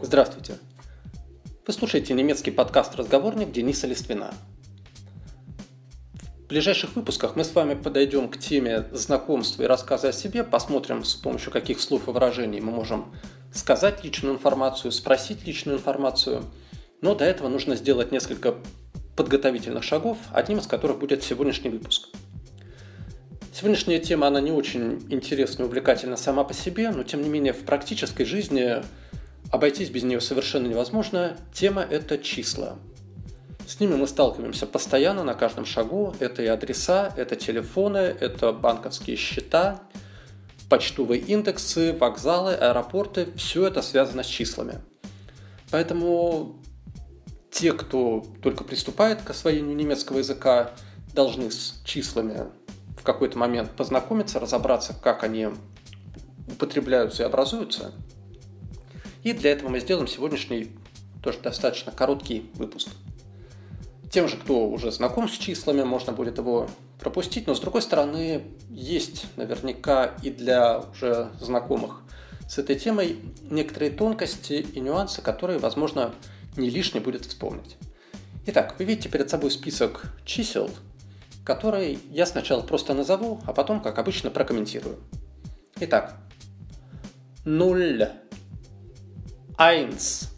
Здравствуйте. 0.00 0.54
Вы 1.66 1.72
слушаете 1.72 2.14
немецкий 2.14 2.52
подкаст 2.52 2.94
«Разговорник» 2.94 3.50
Дениса 3.50 3.88
Листвина. 3.88 4.32
В 6.36 6.46
ближайших 6.46 6.94
выпусках 6.94 7.34
мы 7.34 7.42
с 7.42 7.52
вами 7.52 7.74
подойдем 7.74 8.28
к 8.28 8.38
теме 8.38 8.84
знакомства 8.92 9.64
и 9.64 9.66
рассказа 9.66 10.10
о 10.10 10.12
себе, 10.12 10.44
посмотрим, 10.44 11.02
с 11.02 11.16
помощью 11.16 11.50
каких 11.50 11.80
слов 11.80 12.06
и 12.06 12.12
выражений 12.12 12.60
мы 12.60 12.70
можем 12.70 13.12
сказать 13.52 14.04
личную 14.04 14.36
информацию, 14.36 14.92
спросить 14.92 15.44
личную 15.44 15.78
информацию. 15.78 16.44
Но 17.00 17.16
до 17.16 17.24
этого 17.24 17.48
нужно 17.48 17.74
сделать 17.74 18.12
несколько 18.12 18.54
подготовительных 19.16 19.82
шагов, 19.82 20.16
одним 20.32 20.58
из 20.58 20.68
которых 20.68 21.00
будет 21.00 21.24
сегодняшний 21.24 21.70
выпуск. 21.70 22.08
Сегодняшняя 23.52 23.98
тема, 23.98 24.28
она 24.28 24.40
не 24.40 24.52
очень 24.52 25.04
интересна 25.10 25.64
и 25.64 25.66
увлекательна 25.66 26.16
сама 26.16 26.44
по 26.44 26.54
себе, 26.54 26.90
но 26.92 27.02
тем 27.02 27.20
не 27.20 27.28
менее 27.28 27.52
в 27.52 27.64
практической 27.64 28.22
жизни 28.22 28.80
обойтись 29.50 29.90
без 29.90 30.02
нее 30.02 30.20
совершенно 30.20 30.66
невозможно. 30.66 31.36
Тема– 31.52 31.82
это 31.90 32.18
числа. 32.18 32.78
С 33.66 33.80
ними 33.80 33.96
мы 33.96 34.06
сталкиваемся 34.06 34.66
постоянно, 34.66 35.24
на 35.24 35.34
каждом 35.34 35.66
шагу. 35.66 36.14
Это 36.20 36.42
и 36.42 36.46
адреса, 36.46 37.12
это 37.16 37.36
телефоны, 37.36 37.98
это 37.98 38.52
банковские 38.52 39.16
счета, 39.16 39.82
почтовые 40.70 41.20
индексы, 41.20 41.92
вокзалы, 41.92 42.54
аэропорты. 42.54 43.28
Все 43.36 43.66
это 43.66 43.82
связано 43.82 44.22
с 44.22 44.26
числами. 44.26 44.80
Поэтому 45.70 46.56
те, 47.50 47.72
кто 47.72 48.24
только 48.42 48.64
приступает 48.64 49.20
к 49.20 49.30
освоению 49.30 49.76
немецкого 49.76 50.18
языка, 50.18 50.72
должны 51.12 51.50
с 51.50 51.80
числами 51.84 52.44
в 52.98 53.02
какой-то 53.02 53.36
момент 53.38 53.70
познакомиться, 53.72 54.40
разобраться, 54.40 54.94
как 55.02 55.24
они 55.24 55.48
употребляются 56.46 57.22
и 57.22 57.26
образуются. 57.26 57.92
И 59.22 59.32
для 59.32 59.52
этого 59.52 59.68
мы 59.68 59.80
сделаем 59.80 60.06
сегодняшний 60.06 60.70
тоже 61.22 61.38
достаточно 61.40 61.92
короткий 61.92 62.50
выпуск. 62.54 62.88
Тем 64.10 64.28
же, 64.28 64.36
кто 64.36 64.68
уже 64.68 64.90
знаком 64.90 65.28
с 65.28 65.32
числами, 65.32 65.82
можно 65.82 66.12
будет 66.12 66.38
его 66.38 66.68
пропустить, 66.98 67.46
но 67.46 67.54
с 67.54 67.60
другой 67.60 67.82
стороны, 67.82 68.42
есть 68.70 69.26
наверняка 69.36 70.14
и 70.22 70.30
для 70.30 70.78
уже 70.78 71.30
знакомых 71.40 72.02
с 72.48 72.56
этой 72.56 72.76
темой 72.76 73.18
некоторые 73.50 73.90
тонкости 73.90 74.66
и 74.72 74.80
нюансы, 74.80 75.20
которые, 75.20 75.58
возможно, 75.58 76.14
не 76.56 76.70
лишне 76.70 77.00
будет 77.00 77.26
вспомнить. 77.26 77.76
Итак, 78.46 78.76
вы 78.78 78.86
видите 78.86 79.10
перед 79.10 79.28
собой 79.28 79.50
список 79.50 80.14
чисел, 80.24 80.70
который 81.44 81.98
я 82.10 82.24
сначала 82.24 82.62
просто 82.62 82.94
назову, 82.94 83.42
а 83.44 83.52
потом, 83.52 83.82
как 83.82 83.98
обычно, 83.98 84.30
прокомментирую. 84.30 84.98
Итак, 85.80 86.16
0, 87.44 88.10
Eins, 89.60 90.28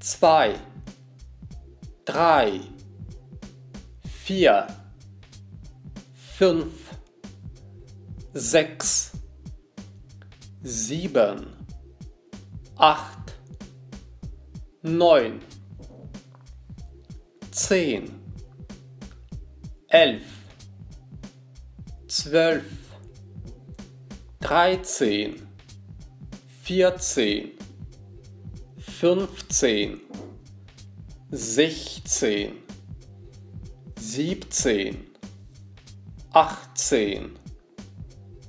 zwei, 0.00 0.58
drei, 2.06 2.60
vier, 4.24 4.68
fünf, 6.14 6.72
sechs, 8.32 9.12
sieben, 10.62 11.46
acht, 12.76 13.34
neun, 14.80 15.42
zehn, 17.50 18.18
elf, 19.88 20.24
zwölf, 22.08 22.64
dreizehn, 24.40 25.46
vierzehn 26.62 27.61
fünfzehn, 29.02 30.00
sechzehn, 31.32 32.52
siebzehn, 33.98 35.10
achtzehn, 36.30 37.36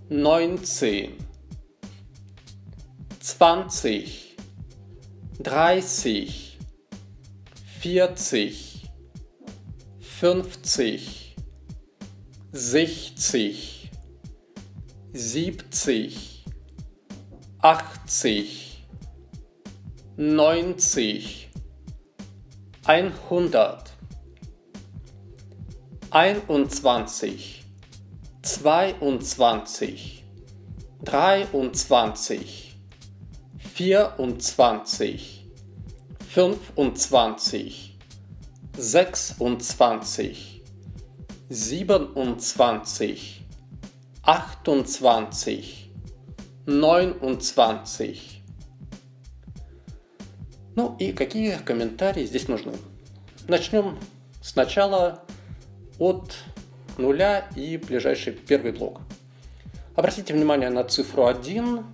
neunzehn, 0.09 1.17
zwanzig, 3.19 4.38
dreißig, 5.39 6.59
vierzig, 7.79 8.91
fünfzig, 10.00 11.35
sechzig, 12.51 13.89
siebzig, 15.13 16.45
achtzig 17.57 18.72
neunzig, 20.16 21.50
einhundert, 22.85 23.94
einundzwanzig, 26.12 27.66
zweiundzwanzig, 28.44 30.24
dreiundzwanzig, 31.03 32.75
vierundzwanzig, 33.57 35.47
fünfundzwanzig, 36.30 37.97
sechsundzwanzig, 38.78 40.62
siebenundzwanzig, 41.50 43.44
achtundzwanzig, 44.22 45.90
neunundzwanzig. 46.66 48.42
Ну 50.75 50.95
и 51.00 51.11
какие 51.11 51.57
комментарии 51.57 52.25
здесь 52.25 52.47
нужны? 52.47 52.73
Начнем 53.47 53.97
сначала 54.41 55.23
от 56.00 56.34
нуля 56.97 57.47
и 57.56 57.78
ближайший 57.78 58.34
первый 58.34 58.72
блок. 58.72 59.01
Обратите 59.95 60.33
внимание 60.33 60.69
на 60.69 60.83
цифру 60.83 61.28
1, 61.28 61.85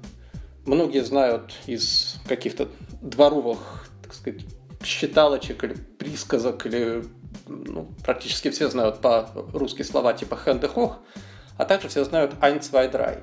многие 0.65 1.03
знают 1.03 1.53
из 1.65 2.17
каких-то 2.27 2.69
дворовых, 3.01 3.89
так 4.01 4.13
сказать, 4.13 4.41
считалочек 4.83 5.63
или 5.65 5.73
присказок, 5.73 6.65
или 6.65 7.03
ну, 7.47 7.89
практически 8.03 8.49
все 8.49 8.69
знают 8.69 9.01
по-русски 9.01 9.83
слова 9.83 10.13
типа 10.13 10.37
«хэнде 10.37 10.67
хох», 10.67 10.99
а 11.57 11.65
также 11.65 11.89
все 11.89 12.05
знают 12.05 12.35
«ein, 12.41 12.59
zwei, 12.59 12.89
drei». 12.89 13.21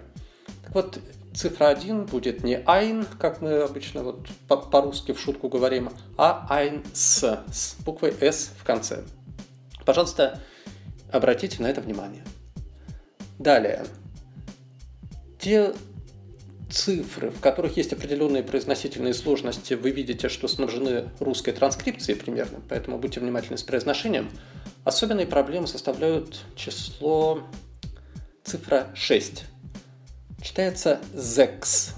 Так 0.64 0.74
вот, 0.74 0.98
цифра 1.36 1.68
1 1.68 2.06
будет 2.06 2.42
не 2.42 2.54
«ein», 2.54 3.06
как 3.18 3.40
мы 3.40 3.60
обычно 3.60 4.02
вот 4.02 4.28
по-русски 4.48 5.12
в 5.12 5.20
шутку 5.20 5.48
говорим, 5.48 5.90
а 6.16 6.46
«ein 6.50 6.84
с», 6.94 7.44
с 7.52 7.76
буквой 7.84 8.14
«s» 8.20 8.52
в 8.58 8.64
конце. 8.64 9.04
Пожалуйста, 9.84 10.40
обратите 11.12 11.62
на 11.62 11.66
это 11.66 11.80
внимание. 11.80 12.24
Далее. 13.38 13.84
Те 15.38 15.74
цифры, 16.70 17.30
в 17.30 17.40
которых 17.40 17.76
есть 17.76 17.92
определенные 17.92 18.42
произносительные 18.42 19.14
сложности, 19.14 19.74
вы 19.74 19.90
видите, 19.90 20.28
что 20.28 20.48
снабжены 20.48 21.10
русской 21.20 21.52
транскрипцией 21.52 22.18
примерно, 22.18 22.60
поэтому 22.68 22.98
будьте 22.98 23.20
внимательны 23.20 23.58
с 23.58 23.62
произношением. 23.62 24.30
Особенные 24.84 25.26
проблемы 25.26 25.66
составляют 25.66 26.40
число 26.56 27.42
цифра 28.42 28.88
6. 28.94 29.44
Читается 30.42 31.00
ZEX. 31.14 31.94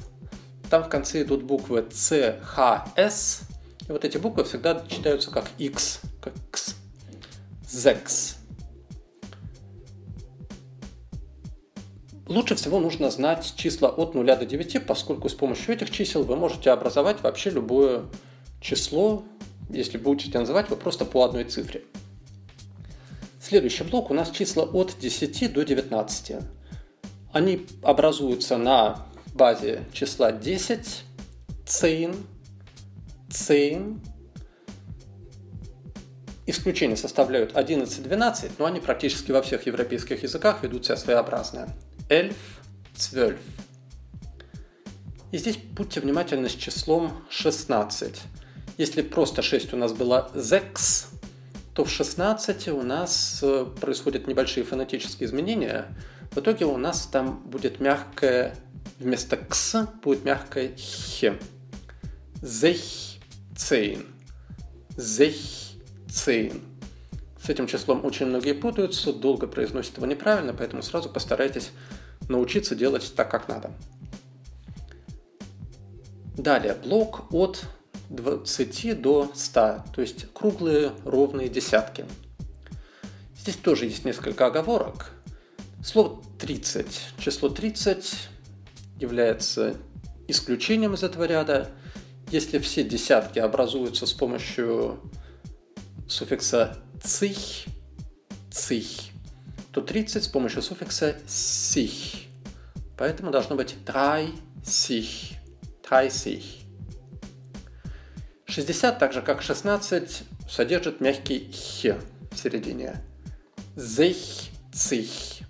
Там 0.70 0.84
в 0.84 0.88
конце 0.88 1.22
идут 1.22 1.42
буквы 1.42 1.86
C, 1.92 2.40
H, 2.56 2.88
S. 2.96 3.42
И 3.88 3.92
вот 3.92 4.04
эти 4.04 4.18
буквы 4.18 4.44
всегда 4.44 4.84
читаются 4.88 5.30
как 5.30 5.46
X, 5.58 6.00
как 6.20 6.34
X. 6.50 6.76
ZEX. 7.64 8.36
Лучше 12.26 12.54
всего 12.56 12.78
нужно 12.78 13.10
знать 13.10 13.54
числа 13.56 13.88
от 13.88 14.14
0 14.14 14.26
до 14.26 14.44
9, 14.44 14.86
поскольку 14.86 15.30
с 15.30 15.34
помощью 15.34 15.74
этих 15.74 15.90
чисел 15.90 16.24
вы 16.24 16.36
можете 16.36 16.70
образовать 16.70 17.22
вообще 17.22 17.48
любое 17.48 18.04
число. 18.60 19.24
Если 19.70 19.96
будете 19.96 20.38
называть, 20.38 20.68
вы 20.68 20.76
просто 20.76 21.06
по 21.06 21.24
одной 21.24 21.44
цифре. 21.44 21.84
Следующий 23.40 23.84
блок 23.84 24.10
у 24.10 24.14
нас 24.14 24.30
числа 24.30 24.64
от 24.64 24.98
10 24.98 25.52
до 25.54 25.64
19. 25.64 26.36
Они 27.32 27.66
образуются 27.82 28.56
на 28.56 29.06
базе 29.34 29.84
числа 29.92 30.32
10, 30.32 31.04
цейн, 31.66 32.16
цейн. 33.30 34.00
Исключения 36.46 36.96
составляют 36.96 37.52
11-12, 37.52 38.52
но 38.58 38.64
они 38.64 38.80
практически 38.80 39.32
во 39.32 39.42
всех 39.42 39.66
европейских 39.66 40.22
языках 40.22 40.62
ведут 40.62 40.86
себя 40.86 40.96
своеобразно 40.96 41.68
эльф, 42.08 42.36
цвельф. 42.96 43.40
И 45.30 45.36
здесь 45.36 45.58
будьте 45.58 46.00
внимательны 46.00 46.48
с 46.48 46.54
числом 46.54 47.12
16. 47.28 48.22
Если 48.78 49.02
просто 49.02 49.42
6 49.42 49.74
у 49.74 49.76
нас 49.76 49.92
было 49.92 50.30
зекс, 50.34 51.08
то 51.78 51.84
в 51.84 51.90
16 51.90 52.68
у 52.70 52.82
нас 52.82 53.38
э, 53.40 53.64
происходят 53.80 54.26
небольшие 54.26 54.64
фонетические 54.64 55.28
изменения. 55.28 55.86
В 56.32 56.38
итоге 56.38 56.64
у 56.64 56.76
нас 56.76 57.06
там 57.06 57.40
будет 57.44 57.78
мягкое, 57.78 58.56
вместо 58.98 59.36
кс 59.36 59.76
будет 60.02 60.24
мягкое 60.24 60.70
х. 60.70 61.36
sechzehn. 62.42 64.06
Sechzehn. 64.96 66.62
С 67.40 67.48
этим 67.48 67.68
числом 67.68 68.04
очень 68.04 68.26
многие 68.26 68.54
путаются, 68.54 69.12
долго 69.12 69.46
произносят 69.46 69.98
его 69.98 70.06
неправильно, 70.06 70.54
поэтому 70.54 70.82
сразу 70.82 71.08
постарайтесь 71.08 71.70
научиться 72.28 72.74
делать 72.74 73.12
так, 73.14 73.30
как 73.30 73.46
надо. 73.46 73.70
Далее, 76.36 76.74
блок 76.74 77.32
от 77.32 77.66
20 78.10 79.00
до 79.00 79.30
100, 79.34 79.84
то 79.94 80.00
есть 80.00 80.32
круглые 80.32 80.92
ровные 81.04 81.48
десятки. 81.48 82.06
Здесь 83.38 83.56
тоже 83.56 83.86
есть 83.86 84.04
несколько 84.04 84.46
оговорок. 84.46 85.12
Слово 85.84 86.22
30. 86.38 86.86
Число 87.18 87.48
30 87.48 88.28
является 88.98 89.76
исключением 90.26 90.94
из 90.94 91.02
этого 91.02 91.24
ряда. 91.24 91.70
Если 92.30 92.58
все 92.58 92.84
десятки 92.84 93.38
образуются 93.38 94.06
с 94.06 94.12
помощью 94.12 95.00
суффикса 96.06 96.76
цих, 97.02 97.38
цих, 98.50 98.86
то 99.72 99.80
30 99.80 100.24
с 100.24 100.28
помощью 100.28 100.62
суффикса 100.62 101.16
сих. 101.26 101.92
Поэтому 102.96 103.30
должно 103.30 103.56
быть 103.56 103.76
трай 103.86 104.32
сих, 104.64 105.06
трай 105.82 106.10
сих. 106.10 106.67
60, 108.58 108.98
так 108.98 109.12
же 109.12 109.22
как 109.22 109.40
16, 109.40 110.24
содержит 110.50 111.00
мягкий 111.00 111.52
х 111.52 111.96
в 112.32 112.36
середине. 112.36 112.96
Зих, 113.76 114.16
цих. 114.72 115.46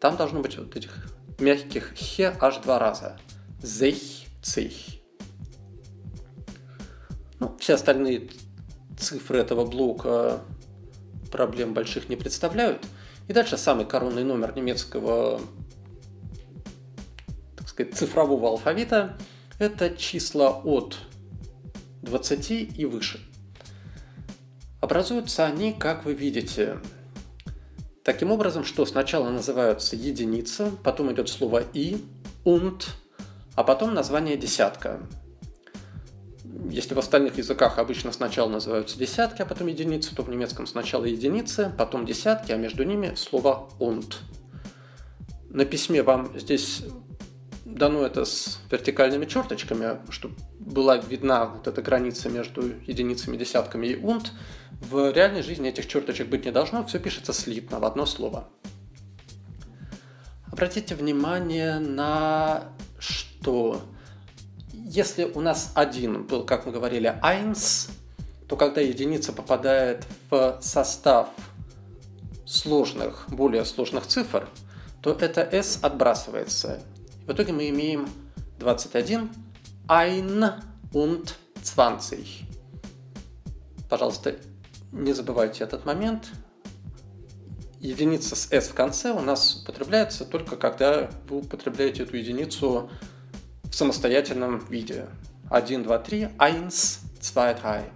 Там 0.00 0.16
должно 0.16 0.40
быть 0.40 0.56
вот 0.56 0.74
этих 0.74 1.06
мягких 1.38 1.92
х 1.94 2.34
аж 2.40 2.56
два 2.62 2.78
раза. 2.78 3.18
Зих, 3.62 3.98
цих. 4.42 4.72
Ну, 7.40 7.54
все 7.58 7.74
остальные 7.74 8.30
цифры 8.98 9.38
этого 9.38 9.66
блока 9.66 10.40
проблем 11.30 11.74
больших 11.74 12.08
не 12.08 12.16
представляют. 12.16 12.82
И 13.28 13.34
дальше 13.34 13.58
самый 13.58 13.84
коронный 13.84 14.24
номер 14.24 14.56
немецкого 14.56 15.42
так 17.54 17.68
сказать, 17.68 17.94
цифрового 17.94 18.48
алфавита– 18.48 19.18
это 19.58 19.94
числа 19.94 20.62
от 20.64 20.96
20 22.06 22.78
и 22.78 22.84
выше. 22.86 23.20
Образуются 24.80 25.44
они, 25.44 25.72
как 25.72 26.04
вы 26.04 26.14
видите, 26.14 26.78
таким 28.04 28.30
образом, 28.30 28.64
что 28.64 28.86
сначала 28.86 29.28
называются 29.30 29.96
единица, 29.96 30.70
потом 30.84 31.12
идет 31.12 31.28
слово 31.28 31.62
«и», 31.72 32.04
«und», 32.44 32.86
а 33.54 33.64
потом 33.64 33.94
название 33.94 34.36
десятка. 34.36 35.00
Если 36.70 36.94
в 36.94 36.98
остальных 36.98 37.38
языках 37.38 37.78
обычно 37.78 38.12
сначала 38.12 38.48
называются 38.48 38.98
десятки, 38.98 39.42
а 39.42 39.46
потом 39.46 39.66
единицы, 39.66 40.14
то 40.14 40.22
в 40.22 40.28
немецком 40.28 40.66
сначала 40.66 41.04
единицы, 41.04 41.72
потом 41.76 42.06
десятки, 42.06 42.52
а 42.52 42.56
между 42.56 42.84
ними 42.84 43.14
слово 43.16 43.68
«und». 43.78 44.14
На 45.50 45.64
письме 45.64 46.02
вам 46.02 46.38
здесь 46.38 46.84
дано 47.76 48.04
это 48.04 48.24
с 48.24 48.58
вертикальными 48.70 49.26
черточками, 49.26 49.98
чтобы 50.10 50.34
была 50.58 50.96
видна 50.96 51.46
вот 51.46 51.66
эта 51.66 51.82
граница 51.82 52.28
между 52.28 52.62
единицами, 52.86 53.36
десятками 53.36 53.86
и 53.86 53.94
«und». 53.94 54.28
В 54.80 55.12
реальной 55.12 55.42
жизни 55.42 55.68
этих 55.68 55.86
черточек 55.86 56.28
быть 56.28 56.44
не 56.44 56.52
должно, 56.52 56.84
все 56.86 56.98
пишется 56.98 57.32
слитно 57.32 57.78
в 57.78 57.84
одно 57.84 58.06
слово. 58.06 58.48
Обратите 60.50 60.94
внимание 60.94 61.78
на 61.78 62.64
что 62.98 63.82
если 64.72 65.24
у 65.24 65.40
нас 65.40 65.72
один 65.74 66.24
был, 66.24 66.44
как 66.44 66.64
мы 66.64 66.72
говорили, 66.72 67.18
eins, 67.22 67.90
то 68.48 68.56
когда 68.56 68.80
единица 68.80 69.32
попадает 69.32 70.06
в 70.30 70.58
состав 70.60 71.28
сложных, 72.46 73.26
более 73.28 73.64
сложных 73.64 74.06
цифр, 74.06 74.48
то 75.02 75.12
это 75.12 75.40
s 75.42 75.80
отбрасывается. 75.82 76.80
В 77.26 77.32
итоге 77.32 77.52
мы 77.52 77.68
имеем 77.70 78.08
21, 78.60 79.28
ein 79.88 80.62
und 80.92 81.34
20. 81.74 82.42
Пожалуйста, 83.88 84.36
не 84.92 85.12
забывайте 85.12 85.64
этот 85.64 85.84
момент. 85.84 86.28
Единица 87.80 88.36
с 88.36 88.52
s 88.52 88.68
в 88.68 88.74
конце 88.74 89.10
у 89.10 89.20
нас 89.20 89.62
употребляется 89.62 90.24
только 90.24 90.56
когда 90.56 91.10
вы 91.28 91.38
употребляете 91.38 92.04
эту 92.04 92.16
единицу 92.16 92.90
в 93.64 93.74
самостоятельном 93.74 94.64
виде. 94.66 95.06
1, 95.50 95.82
2, 95.82 95.98
3, 95.98 96.28
1, 96.38 96.68
2, 97.34 97.54
3. 97.54 97.90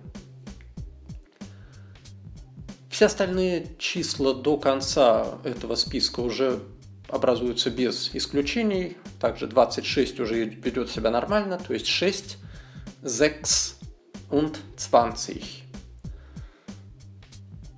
Все 2.90 3.06
остальные 3.06 3.76
числа 3.78 4.34
до 4.34 4.58
конца 4.58 5.38
этого 5.44 5.76
списка 5.76 6.20
уже 6.20 6.60
образуются 7.08 7.70
без 7.70 8.10
исключений. 8.12 8.96
Также 9.20 9.46
26 9.46 10.18
уже 10.20 10.44
ведет 10.44 10.90
себя 10.90 11.10
нормально, 11.10 11.58
то 11.58 11.74
есть 11.74 11.86
6, 11.86 12.38
6 13.04 13.76
und 14.30 14.56
20. 14.90 15.64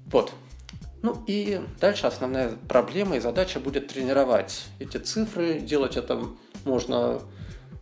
Вот. 0.07 0.33
Ну 1.03 1.25
и 1.27 1.61
дальше 1.81 2.07
основная 2.07 2.53
проблема 2.69 3.17
и 3.17 3.21
задача 3.21 3.59
будет 3.59 3.89
тренировать 3.89 4.67
эти 4.79 4.99
цифры. 4.99 5.59
Делать 5.59 5.97
это 5.97 6.29
можно 6.65 7.21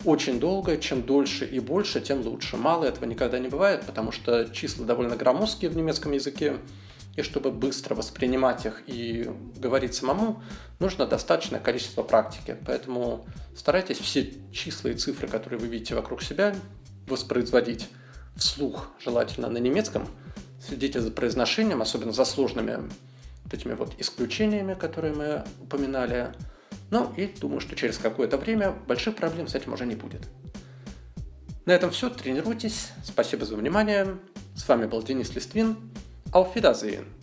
очень 0.06 0.40
долго, 0.40 0.78
чем 0.78 1.02
дольше 1.02 1.44
и 1.44 1.60
больше, 1.60 2.00
тем 2.00 2.22
лучше. 2.22 2.56
Мало 2.56 2.86
этого 2.86 3.04
никогда 3.04 3.38
не 3.38 3.48
бывает, 3.48 3.84
потому 3.84 4.10
что 4.10 4.46
числа 4.46 4.86
довольно 4.86 5.16
громоздкие 5.16 5.70
в 5.70 5.76
немецком 5.76 6.12
языке, 6.12 6.56
и 7.16 7.22
чтобы 7.22 7.50
быстро 7.50 7.94
воспринимать 7.94 8.66
их 8.66 8.82
и 8.86 9.30
говорить 9.56 9.94
самому, 9.94 10.42
нужно 10.78 11.06
достаточное 11.06 11.60
количество 11.60 12.02
практики. 12.02 12.56
Поэтому 12.66 13.26
старайтесь 13.56 13.98
все 13.98 14.32
числа 14.52 14.90
и 14.90 14.94
цифры, 14.94 15.28
которые 15.28 15.58
вы 15.58 15.66
видите 15.66 15.94
вокруг 15.94 16.22
себя, 16.22 16.54
воспроизводить 17.06 17.88
вслух, 18.36 18.90
желательно 18.98 19.48
на 19.48 19.58
немецком. 19.58 20.06
Следите 20.60 21.00
за 21.00 21.10
произношением, 21.10 21.82
особенно 21.82 22.12
за 22.12 22.24
сложными 22.24 22.88
вот 23.44 23.54
этими 23.54 23.74
вот 23.74 23.94
исключениями, 23.98 24.74
которые 24.74 25.14
мы 25.14 25.44
упоминали. 25.60 26.32
Ну 26.90 27.12
и 27.16 27.26
думаю, 27.26 27.60
что 27.60 27.76
через 27.76 27.98
какое-то 27.98 28.36
время 28.36 28.72
больших 28.86 29.16
проблем 29.16 29.48
с 29.48 29.54
этим 29.54 29.72
уже 29.72 29.86
не 29.86 29.94
будет. 29.94 30.22
На 31.66 31.72
этом 31.72 31.90
все. 31.90 32.10
Тренируйтесь. 32.10 32.90
Спасибо 33.04 33.44
за 33.44 33.56
внимание. 33.56 34.18
С 34.54 34.66
вами 34.68 34.86
был 34.86 35.02
Денис 35.02 35.34
Листвин. 35.34 35.76
Auf 36.32 36.54
Wiedersehen. 36.54 37.19